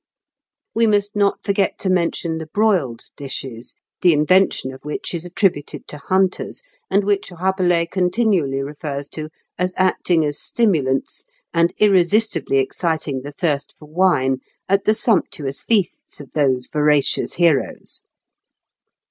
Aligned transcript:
We 0.73 0.87
must 0.87 1.15
not 1.15 1.43
forget 1.43 1.77
to 1.81 1.87
mention 1.87 2.39
the 2.39 2.47
broiled 2.47 3.03
dishes, 3.15 3.75
the 4.01 4.13
invention 4.13 4.73
of 4.73 4.79
which 4.81 5.13
is 5.13 5.25
attributed 5.25 5.87
to 5.89 5.99
hunters, 5.99 6.63
and 6.89 7.03
which 7.03 7.29
Rabelais 7.29 7.85
continually 7.85 8.63
refers 8.63 9.07
to 9.09 9.29
as 9.59 9.75
acting 9.77 10.25
as 10.25 10.39
stimulants 10.41 11.23
and 11.53 11.71
irresistibly 11.77 12.57
exciting 12.57 13.21
the 13.21 13.31
thirst 13.31 13.75
for 13.77 13.87
wine 13.87 14.39
at 14.67 14.85
the 14.85 14.95
sumptuous 14.95 15.61
feasts 15.61 16.19
of 16.19 16.31
those 16.31 16.65
voracious 16.65 17.35
heroes 17.35 18.01
(Fig. 18.01 18.07